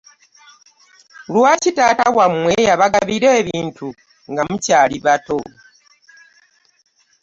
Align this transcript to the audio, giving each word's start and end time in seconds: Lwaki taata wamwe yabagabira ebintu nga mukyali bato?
Lwaki 1.33 1.69
taata 1.77 2.05
wamwe 2.17 2.53
yabagabira 2.69 3.29
ebintu 3.41 3.87
nga 4.31 4.41
mukyali 4.47 4.97
bato? 5.05 5.39